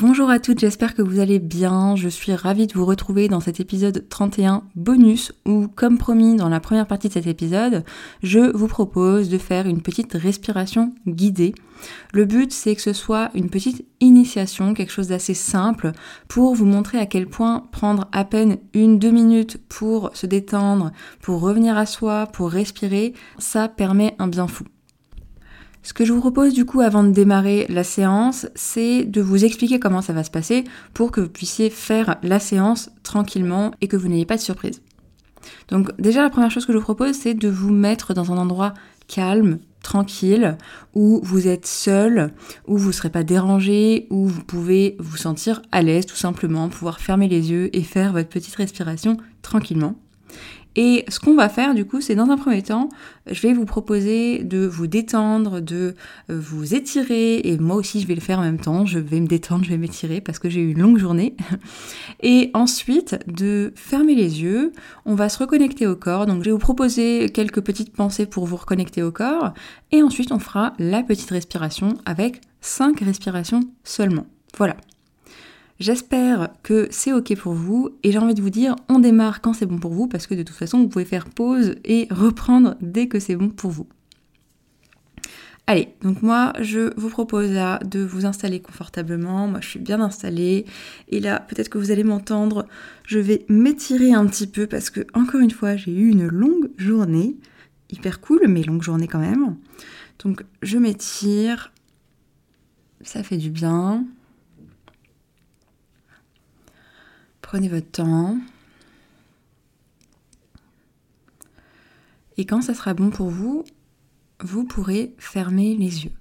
Bonjour 0.00 0.30
à 0.30 0.38
toutes, 0.38 0.60
j'espère 0.60 0.94
que 0.94 1.02
vous 1.02 1.20
allez 1.20 1.38
bien. 1.38 1.94
Je 1.94 2.08
suis 2.08 2.32
ravie 2.32 2.66
de 2.66 2.72
vous 2.72 2.86
retrouver 2.86 3.28
dans 3.28 3.40
cet 3.40 3.60
épisode 3.60 4.08
31 4.08 4.62
bonus 4.74 5.30
où, 5.44 5.68
comme 5.68 5.98
promis 5.98 6.36
dans 6.36 6.48
la 6.48 6.58
première 6.58 6.86
partie 6.86 7.08
de 7.08 7.12
cet 7.12 7.26
épisode, 7.26 7.84
je 8.22 8.50
vous 8.56 8.66
propose 8.66 9.28
de 9.28 9.36
faire 9.36 9.66
une 9.66 9.82
petite 9.82 10.14
respiration 10.14 10.94
guidée. 11.06 11.54
Le 12.14 12.24
but, 12.24 12.50
c'est 12.50 12.74
que 12.74 12.80
ce 12.80 12.94
soit 12.94 13.28
une 13.34 13.50
petite 13.50 13.84
initiation, 14.00 14.72
quelque 14.72 14.90
chose 14.90 15.08
d'assez 15.08 15.34
simple 15.34 15.92
pour 16.28 16.54
vous 16.54 16.64
montrer 16.64 16.96
à 16.96 17.04
quel 17.04 17.26
point 17.26 17.68
prendre 17.70 18.08
à 18.10 18.24
peine 18.24 18.56
une, 18.72 18.98
deux 18.98 19.10
minutes 19.10 19.58
pour 19.68 20.12
se 20.14 20.24
détendre, 20.24 20.92
pour 21.20 21.42
revenir 21.42 21.76
à 21.76 21.84
soi, 21.84 22.26
pour 22.32 22.50
respirer, 22.50 23.12
ça 23.36 23.68
permet 23.68 24.16
un 24.18 24.28
bien 24.28 24.46
fou. 24.46 24.64
Ce 25.82 25.94
que 25.94 26.04
je 26.04 26.12
vous 26.12 26.20
propose 26.20 26.52
du 26.52 26.66
coup 26.66 26.80
avant 26.80 27.02
de 27.02 27.10
démarrer 27.10 27.66
la 27.68 27.84
séance, 27.84 28.46
c'est 28.54 29.04
de 29.04 29.20
vous 29.20 29.44
expliquer 29.44 29.80
comment 29.80 30.02
ça 30.02 30.12
va 30.12 30.24
se 30.24 30.30
passer 30.30 30.64
pour 30.92 31.10
que 31.10 31.22
vous 31.22 31.28
puissiez 31.28 31.70
faire 31.70 32.18
la 32.22 32.38
séance 32.38 32.90
tranquillement 33.02 33.72
et 33.80 33.88
que 33.88 33.96
vous 33.96 34.08
n'ayez 34.08 34.26
pas 34.26 34.36
de 34.36 34.42
surprise. 34.42 34.82
Donc 35.68 35.90
déjà 35.98 36.22
la 36.22 36.30
première 36.30 36.50
chose 36.50 36.66
que 36.66 36.72
je 36.72 36.78
vous 36.78 36.84
propose, 36.84 37.14
c'est 37.14 37.34
de 37.34 37.48
vous 37.48 37.72
mettre 37.72 38.12
dans 38.12 38.30
un 38.30 38.36
endroit 38.36 38.74
calme, 39.08 39.58
tranquille, 39.82 40.58
où 40.94 41.20
vous 41.22 41.48
êtes 41.48 41.66
seul, 41.66 42.32
où 42.66 42.76
vous 42.76 42.88
ne 42.88 42.92
serez 42.92 43.10
pas 43.10 43.22
dérangé, 43.22 44.06
où 44.10 44.26
vous 44.26 44.44
pouvez 44.44 44.96
vous 44.98 45.16
sentir 45.16 45.62
à 45.72 45.82
l'aise 45.82 46.06
tout 46.06 46.16
simplement, 46.16 46.68
pouvoir 46.68 47.00
fermer 47.00 47.28
les 47.28 47.50
yeux 47.50 47.74
et 47.74 47.82
faire 47.82 48.12
votre 48.12 48.28
petite 48.28 48.54
respiration 48.54 49.16
tranquillement. 49.42 49.96
Et 50.76 51.04
ce 51.08 51.18
qu'on 51.18 51.34
va 51.34 51.48
faire 51.48 51.74
du 51.74 51.84
coup, 51.84 52.00
c'est 52.00 52.14
dans 52.14 52.30
un 52.30 52.36
premier 52.36 52.62
temps, 52.62 52.88
je 53.30 53.42
vais 53.42 53.52
vous 53.52 53.64
proposer 53.64 54.44
de 54.44 54.66
vous 54.66 54.86
détendre, 54.86 55.60
de 55.60 55.94
euh, 56.30 56.38
vous 56.40 56.74
étirer, 56.74 57.40
et 57.44 57.58
moi 57.58 57.76
aussi 57.76 58.00
je 58.00 58.06
vais 58.06 58.14
le 58.14 58.20
faire 58.20 58.38
en 58.38 58.42
même 58.42 58.60
temps, 58.60 58.86
je 58.86 58.98
vais 58.98 59.20
me 59.20 59.26
détendre, 59.26 59.64
je 59.64 59.70
vais 59.70 59.78
m'étirer 59.78 60.20
parce 60.20 60.38
que 60.38 60.48
j'ai 60.48 60.60
eu 60.60 60.72
une 60.72 60.80
longue 60.80 60.98
journée. 60.98 61.34
Et 62.22 62.50
ensuite, 62.54 63.18
de 63.26 63.72
fermer 63.74 64.14
les 64.14 64.42
yeux, 64.42 64.72
on 65.06 65.14
va 65.14 65.28
se 65.28 65.38
reconnecter 65.38 65.86
au 65.86 65.96
corps, 65.96 66.26
donc 66.26 66.40
je 66.40 66.46
vais 66.46 66.52
vous 66.52 66.58
proposer 66.58 67.30
quelques 67.30 67.60
petites 67.60 67.92
pensées 67.92 68.26
pour 68.26 68.46
vous 68.46 68.56
reconnecter 68.56 69.02
au 69.02 69.10
corps, 69.10 69.52
et 69.90 70.02
ensuite 70.02 70.30
on 70.32 70.38
fera 70.38 70.74
la 70.78 71.02
petite 71.02 71.30
respiration 71.30 71.94
avec 72.04 72.40
5 72.60 73.00
respirations 73.00 73.60
seulement. 73.84 74.26
Voilà. 74.56 74.76
J'espère 75.80 76.50
que 76.62 76.88
c'est 76.90 77.14
ok 77.14 77.34
pour 77.36 77.54
vous 77.54 77.88
et 78.02 78.12
j'ai 78.12 78.18
envie 78.18 78.34
de 78.34 78.42
vous 78.42 78.50
dire 78.50 78.76
on 78.90 78.98
démarre 78.98 79.40
quand 79.40 79.54
c'est 79.54 79.64
bon 79.64 79.78
pour 79.78 79.94
vous 79.94 80.08
parce 80.08 80.26
que 80.26 80.34
de 80.34 80.42
toute 80.42 80.56
façon 80.56 80.78
vous 80.78 80.88
pouvez 80.88 81.06
faire 81.06 81.24
pause 81.24 81.76
et 81.86 82.06
reprendre 82.10 82.76
dès 82.82 83.08
que 83.08 83.18
c'est 83.18 83.34
bon 83.34 83.48
pour 83.48 83.70
vous. 83.70 83.86
Allez, 85.66 85.88
donc 86.02 86.20
moi 86.20 86.52
je 86.60 86.92
vous 87.00 87.08
propose 87.08 87.50
là 87.50 87.78
de 87.78 88.00
vous 88.00 88.26
installer 88.26 88.60
confortablement. 88.60 89.48
Moi 89.48 89.60
je 89.62 89.68
suis 89.68 89.78
bien 89.78 90.02
installée 90.02 90.66
et 91.08 91.18
là 91.18 91.40
peut-être 91.48 91.70
que 91.70 91.78
vous 91.78 91.90
allez 91.90 92.04
m'entendre, 92.04 92.66
je 93.06 93.18
vais 93.18 93.46
m'étirer 93.48 94.12
un 94.12 94.26
petit 94.26 94.48
peu 94.48 94.66
parce 94.66 94.90
que 94.90 95.06
encore 95.14 95.40
une 95.40 95.50
fois 95.50 95.76
j'ai 95.76 95.92
eu 95.92 96.10
une 96.10 96.26
longue 96.26 96.68
journée, 96.76 97.38
hyper 97.88 98.20
cool 98.20 98.48
mais 98.48 98.62
longue 98.64 98.82
journée 98.82 99.08
quand 99.08 99.18
même. 99.18 99.56
Donc 100.22 100.44
je 100.60 100.76
m'étire, 100.76 101.72
ça 103.00 103.22
fait 103.22 103.38
du 103.38 103.48
bien. 103.48 104.04
Prenez 107.50 107.68
votre 107.68 107.90
temps. 107.90 108.38
Et 112.36 112.46
quand 112.46 112.62
ça 112.62 112.74
sera 112.74 112.94
bon 112.94 113.10
pour 113.10 113.28
vous, 113.28 113.64
vous 114.38 114.62
pourrez 114.62 115.16
fermer 115.18 115.74
les 115.74 116.04
yeux. 116.04 116.12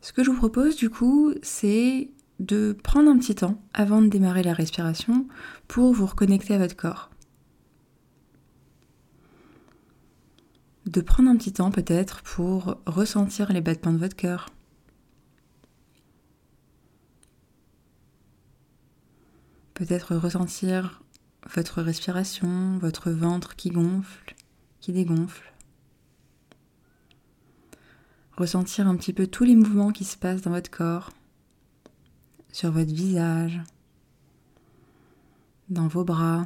Ce 0.00 0.12
que 0.12 0.22
je 0.22 0.30
vous 0.30 0.36
propose 0.36 0.76
du 0.76 0.90
coup, 0.90 1.34
c'est 1.42 2.12
de 2.38 2.78
prendre 2.84 3.10
un 3.10 3.18
petit 3.18 3.34
temps 3.34 3.60
avant 3.72 4.00
de 4.00 4.06
démarrer 4.06 4.44
la 4.44 4.52
respiration 4.52 5.26
pour 5.66 5.92
vous 5.92 6.06
reconnecter 6.06 6.54
à 6.54 6.58
votre 6.58 6.76
corps. 6.76 7.10
De 10.86 11.00
prendre 11.00 11.30
un 11.30 11.36
petit 11.36 11.52
temps 11.52 11.72
peut-être 11.72 12.22
pour 12.22 12.76
ressentir 12.86 13.52
les 13.52 13.60
battements 13.60 13.92
de 13.92 13.98
votre 13.98 14.14
cœur, 14.14 14.53
Peut-être 19.74 20.14
ressentir 20.14 21.02
votre 21.52 21.82
respiration, 21.82 22.78
votre 22.78 23.10
ventre 23.10 23.56
qui 23.56 23.70
gonfle, 23.70 24.34
qui 24.80 24.92
dégonfle. 24.92 25.52
Ressentir 28.36 28.86
un 28.86 28.96
petit 28.96 29.12
peu 29.12 29.26
tous 29.26 29.44
les 29.44 29.56
mouvements 29.56 29.92
qui 29.92 30.04
se 30.04 30.16
passent 30.16 30.42
dans 30.42 30.52
votre 30.52 30.70
corps, 30.70 31.10
sur 32.52 32.70
votre 32.70 32.92
visage, 32.92 33.60
dans 35.68 35.88
vos 35.88 36.04
bras, 36.04 36.44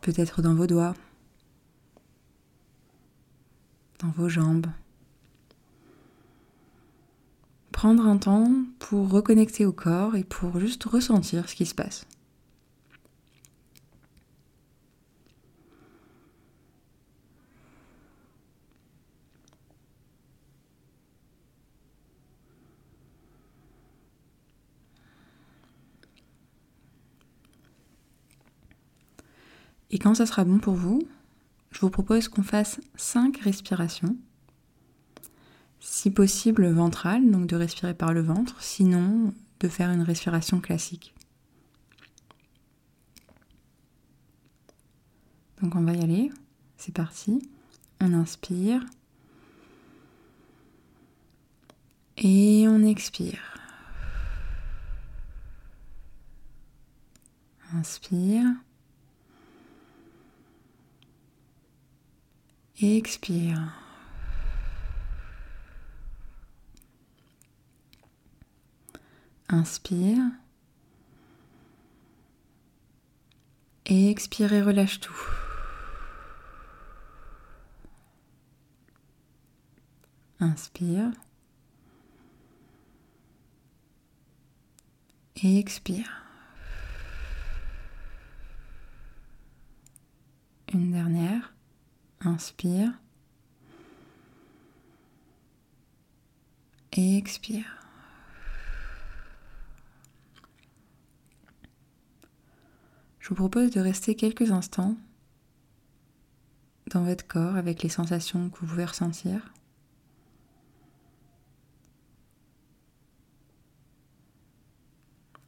peut-être 0.00 0.40
dans 0.40 0.54
vos 0.54 0.66
doigts, 0.66 0.94
dans 3.98 4.10
vos 4.10 4.28
jambes 4.28 4.66
prendre 7.82 8.06
un 8.06 8.16
temps 8.16 8.48
pour 8.78 9.10
reconnecter 9.10 9.66
au 9.66 9.72
corps 9.72 10.14
et 10.14 10.22
pour 10.22 10.60
juste 10.60 10.84
ressentir 10.84 11.48
ce 11.48 11.56
qui 11.56 11.66
se 11.66 11.74
passe. 11.74 12.06
Et 29.90 29.98
quand 29.98 30.14
ça 30.14 30.26
sera 30.26 30.44
bon 30.44 30.60
pour 30.60 30.74
vous, 30.74 31.02
je 31.72 31.80
vous 31.80 31.90
propose 31.90 32.28
qu'on 32.28 32.44
fasse 32.44 32.80
5 32.94 33.38
respirations 33.38 34.16
si 35.82 36.12
possible 36.12 36.70
ventrale, 36.70 37.28
donc 37.28 37.48
de 37.48 37.56
respirer 37.56 37.92
par 37.92 38.14
le 38.14 38.22
ventre, 38.22 38.62
sinon 38.62 39.34
de 39.58 39.68
faire 39.68 39.90
une 39.90 40.02
respiration 40.02 40.60
classique. 40.60 41.12
Donc 45.60 45.74
on 45.74 45.82
va 45.82 45.92
y 45.92 46.02
aller, 46.02 46.30
c'est 46.76 46.94
parti. 46.94 47.48
On 48.00 48.14
inspire 48.14 48.84
et 52.16 52.66
on 52.68 52.82
expire. 52.84 53.40
Inspire. 57.74 58.46
Expire. 62.80 63.81
Inspire. 69.52 70.30
Et 73.84 74.10
expire 74.10 74.50
et 74.54 74.62
relâche 74.62 74.98
tout. 74.98 75.12
Inspire. 80.40 81.10
Et 85.36 85.58
expire. 85.58 86.24
Une 90.72 90.92
dernière. 90.92 91.52
Inspire. 92.22 92.90
Et 96.92 97.18
expire. 97.18 97.81
Je 103.22 103.28
vous 103.28 103.36
propose 103.36 103.70
de 103.70 103.80
rester 103.80 104.16
quelques 104.16 104.50
instants 104.50 104.96
dans 106.90 107.04
votre 107.04 107.24
corps 107.24 107.54
avec 107.54 107.84
les 107.84 107.88
sensations 107.88 108.50
que 108.50 108.58
vous 108.58 108.66
pouvez 108.66 108.84
ressentir. 108.84 109.54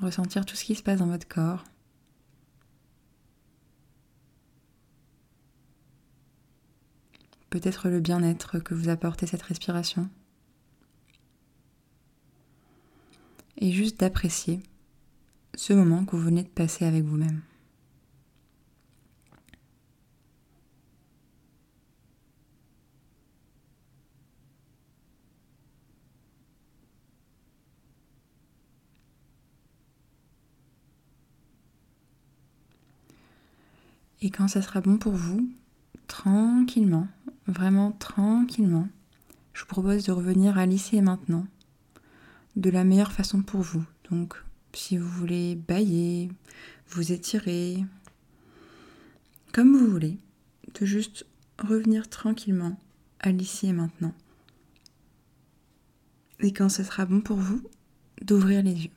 Ressentir 0.00 0.46
tout 0.46 0.54
ce 0.54 0.64
qui 0.64 0.76
se 0.76 0.82
passe 0.84 1.00
dans 1.00 1.08
votre 1.08 1.26
corps. 1.26 1.64
Peut-être 7.50 7.88
le 7.88 7.98
bien-être 7.98 8.60
que 8.60 8.74
vous 8.74 8.88
apportez 8.90 9.26
cette 9.26 9.42
respiration. 9.42 10.08
Et 13.56 13.72
juste 13.72 13.98
d'apprécier 13.98 14.62
ce 15.56 15.72
moment 15.72 16.04
que 16.04 16.14
vous 16.14 16.22
venez 16.22 16.44
de 16.44 16.48
passer 16.48 16.84
avec 16.84 17.02
vous-même. 17.02 17.42
Et 34.22 34.30
quand 34.30 34.48
ça 34.48 34.62
sera 34.62 34.80
bon 34.80 34.96
pour 34.96 35.12
vous, 35.12 35.48
tranquillement, 36.06 37.08
vraiment 37.46 37.92
tranquillement, 37.92 38.88
je 39.52 39.60
vous 39.60 39.66
propose 39.66 40.04
de 40.04 40.12
revenir 40.12 40.58
à 40.58 40.66
l'ici 40.66 40.96
et 40.96 41.02
maintenant, 41.02 41.46
de 42.56 42.70
la 42.70 42.84
meilleure 42.84 43.12
façon 43.12 43.42
pour 43.42 43.60
vous. 43.60 43.84
Donc, 44.10 44.34
si 44.72 44.96
vous 44.98 45.08
voulez 45.08 45.54
bailler, 45.54 46.30
vous 46.88 47.12
étirer, 47.12 47.84
comme 49.52 49.76
vous 49.76 49.90
voulez, 49.90 50.18
de 50.78 50.86
juste 50.86 51.26
revenir 51.58 52.08
tranquillement 52.08 52.78
à 53.20 53.32
l'ici 53.32 53.68
et 53.68 53.72
maintenant. 53.72 54.14
Et 56.40 56.52
quand 56.52 56.68
ce 56.68 56.82
sera 56.82 57.06
bon 57.06 57.20
pour 57.20 57.38
vous, 57.38 57.62
d'ouvrir 58.22 58.62
les 58.62 58.84
yeux. 58.84 58.90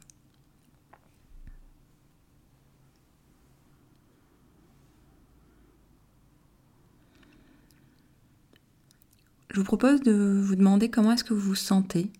Propose 9.70 10.02
de 10.02 10.42
vous 10.44 10.56
demander 10.56 10.90
comment 10.90 11.12
est-ce 11.12 11.24
que 11.24 11.36
vous 11.36 11.50
vous 11.50 11.54
sentez 11.54 12.12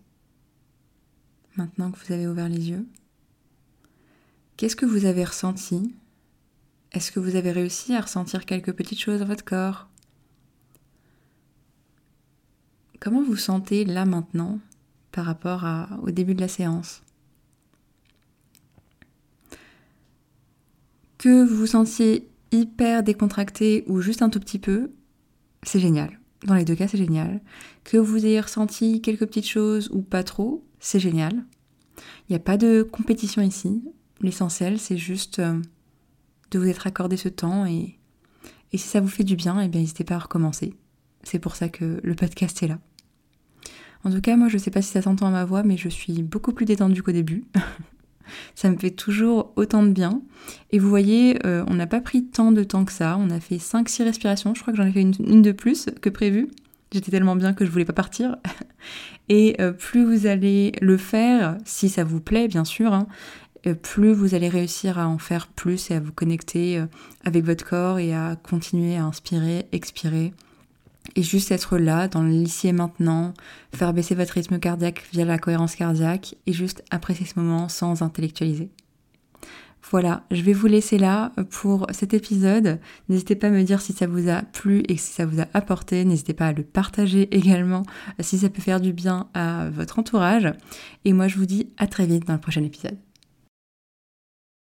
maintenant 1.56 1.90
que 1.90 1.98
vous 1.98 2.12
avez 2.12 2.28
ouvert 2.28 2.48
les 2.48 2.70
yeux. 2.70 2.86
Qu'est-ce 4.56 4.76
que 4.76 4.86
vous 4.86 5.04
avez 5.04 5.24
ressenti? 5.24 5.92
Est-ce 6.92 7.10
que 7.10 7.18
vous 7.18 7.34
avez 7.34 7.50
réussi 7.50 7.92
à 7.96 8.02
ressentir 8.02 8.46
quelques 8.46 8.72
petites 8.72 9.00
choses 9.00 9.18
dans 9.18 9.26
votre 9.26 9.44
corps? 9.44 9.88
Comment 13.00 13.20
vous 13.20 13.34
sentez 13.34 13.84
là 13.84 14.04
maintenant 14.04 14.60
par 15.10 15.24
rapport 15.24 15.66
au 16.02 16.12
début 16.12 16.36
de 16.36 16.40
la 16.40 16.46
séance? 16.46 17.02
Que 21.18 21.44
vous 21.44 21.56
vous 21.56 21.66
sentiez 21.66 22.28
hyper 22.52 23.02
décontracté 23.02 23.82
ou 23.88 24.00
juste 24.00 24.22
un 24.22 24.30
tout 24.30 24.38
petit 24.38 24.60
peu, 24.60 24.92
c'est 25.64 25.80
génial. 25.80 26.19
Dans 26.44 26.54
les 26.54 26.64
deux 26.64 26.74
cas, 26.74 26.88
c'est 26.88 26.98
génial. 26.98 27.40
Que 27.84 27.98
vous 27.98 28.24
ayez 28.24 28.40
ressenti 28.40 29.02
quelques 29.02 29.26
petites 29.26 29.48
choses 29.48 29.90
ou 29.92 30.02
pas 30.02 30.22
trop, 30.22 30.64
c'est 30.78 31.00
génial. 31.00 31.44
Il 32.28 32.32
n'y 32.32 32.36
a 32.36 32.40
pas 32.40 32.56
de 32.56 32.82
compétition 32.82 33.42
ici. 33.42 33.82
L'essentiel, 34.20 34.78
c'est 34.78 34.96
juste 34.96 35.38
euh, 35.38 35.60
de 36.50 36.58
vous 36.58 36.68
être 36.68 36.86
accordé 36.86 37.16
ce 37.16 37.28
temps 37.28 37.66
et, 37.66 37.98
si 38.72 38.78
ça 38.78 39.00
vous 39.00 39.08
fait 39.08 39.24
du 39.24 39.36
bien, 39.36 39.60
eh 39.60 39.68
bien 39.68 39.80
n'hésitez 39.80 40.04
pas 40.04 40.14
à 40.14 40.20
recommencer. 40.20 40.74
C'est 41.24 41.40
pour 41.40 41.56
ça 41.56 41.68
que 41.68 42.00
le 42.02 42.14
podcast 42.14 42.62
est 42.62 42.68
là. 42.68 42.78
En 44.04 44.10
tout 44.10 44.20
cas, 44.20 44.36
moi 44.36 44.48
je 44.48 44.54
ne 44.54 44.60
sais 44.60 44.70
pas 44.70 44.80
si 44.80 44.92
ça 44.92 45.02
s'entend 45.02 45.26
à 45.26 45.30
ma 45.30 45.44
voix, 45.44 45.62
mais 45.64 45.76
je 45.76 45.88
suis 45.88 46.22
beaucoup 46.22 46.52
plus 46.52 46.66
détendue 46.66 47.02
qu'au 47.02 47.12
début. 47.12 47.44
ça 48.54 48.70
me 48.70 48.76
fait 48.76 48.90
toujours 48.90 49.52
autant 49.56 49.82
de 49.82 49.90
bien. 49.90 50.22
Et 50.70 50.78
vous 50.78 50.88
voyez, 50.88 51.38
euh, 51.46 51.64
on 51.68 51.74
n'a 51.74 51.86
pas 51.86 52.00
pris 52.00 52.24
tant 52.24 52.52
de 52.52 52.62
temps 52.62 52.84
que 52.84 52.92
ça. 52.92 53.16
On 53.18 53.30
a 53.30 53.40
fait 53.40 53.56
5-6 53.56 54.04
respirations. 54.04 54.54
Je 54.54 54.62
crois 54.62 54.72
que 54.72 54.78
j'en 54.78 54.86
ai 54.86 54.92
fait 54.92 55.02
une, 55.02 55.42
de 55.42 55.52
plus 55.52 55.88
que 56.00 56.10
prévu. 56.10 56.48
J'étais 56.92 57.10
tellement 57.10 57.36
bien 57.36 57.52
que 57.52 57.64
je 57.64 57.70
voulais 57.70 57.84
pas 57.84 57.92
partir. 57.92 58.36
Et 59.28 59.56
euh, 59.60 59.72
plus 59.72 60.04
vous 60.04 60.26
allez 60.26 60.72
le 60.80 60.96
faire, 60.96 61.56
si 61.64 61.88
ça 61.88 62.02
vous 62.02 62.20
plaît 62.20 62.48
bien 62.48 62.64
sûr, 62.64 62.92
hein, 62.92 63.06
euh, 63.66 63.74
plus 63.74 64.12
vous 64.12 64.34
allez 64.34 64.48
réussir 64.48 64.98
à 64.98 65.06
en 65.06 65.18
faire 65.18 65.46
plus 65.46 65.90
et 65.90 65.94
à 65.94 66.00
vous 66.00 66.12
connecter 66.12 66.82
avec 67.24 67.44
votre 67.44 67.64
corps 67.64 67.98
et 68.00 68.12
à 68.12 68.36
continuer 68.42 68.96
à 68.96 69.04
inspirer, 69.04 69.66
expirer 69.70 70.32
et 71.16 71.22
juste 71.22 71.50
être 71.50 71.78
là, 71.78 72.08
dans 72.08 72.22
l'ici 72.22 72.68
et 72.68 72.72
maintenant, 72.72 73.34
faire 73.74 73.92
baisser 73.92 74.14
votre 74.14 74.34
rythme 74.34 74.58
cardiaque 74.58 75.04
via 75.12 75.24
la 75.24 75.38
cohérence 75.38 75.74
cardiaque 75.74 76.36
et 76.46 76.52
juste 76.52 76.84
apprécier 76.90 77.26
ce 77.26 77.38
moment 77.38 77.68
sans 77.68 78.02
intellectualiser. 78.02 78.70
Voilà, 79.90 80.24
je 80.30 80.42
vais 80.42 80.52
vous 80.52 80.66
laisser 80.66 80.98
là 80.98 81.32
pour 81.50 81.86
cet 81.90 82.12
épisode. 82.12 82.78
N'hésitez 83.08 83.34
pas 83.34 83.46
à 83.46 83.50
me 83.50 83.62
dire 83.62 83.80
si 83.80 83.92
ça 83.92 84.06
vous 84.06 84.28
a 84.28 84.42
plu 84.42 84.82
et 84.88 84.96
si 84.96 85.12
ça 85.12 85.24
vous 85.26 85.40
a 85.40 85.46
apporté. 85.54 86.04
N'hésitez 86.04 86.34
pas 86.34 86.48
à 86.48 86.52
le 86.52 86.62
partager 86.62 87.22
également 87.36 87.82
si 88.20 88.38
ça 88.38 88.50
peut 88.50 88.62
faire 88.62 88.80
du 88.80 88.92
bien 88.92 89.28
à 89.34 89.68
votre 89.70 89.98
entourage. 89.98 90.52
Et 91.04 91.12
moi, 91.12 91.28
je 91.28 91.38
vous 91.38 91.46
dis 91.46 91.70
à 91.78 91.86
très 91.86 92.06
vite 92.06 92.26
dans 92.26 92.34
le 92.34 92.40
prochain 92.40 92.62
épisode. 92.62 92.98